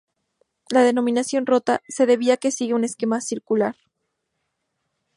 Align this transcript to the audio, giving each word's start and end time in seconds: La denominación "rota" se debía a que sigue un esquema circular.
La 0.71 0.81
denominación 0.81 1.45
"rota" 1.45 1.83
se 1.87 2.07
debía 2.07 2.33
a 2.33 2.37
que 2.37 2.49
sigue 2.49 2.73
un 2.73 2.83
esquema 2.83 3.21
circular. 3.21 3.75